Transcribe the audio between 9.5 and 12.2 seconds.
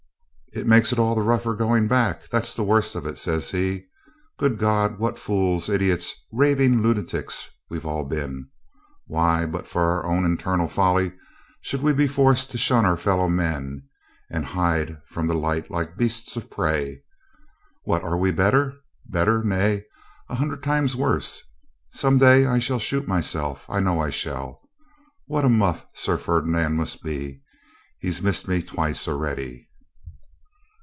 for our own infernal folly, should we be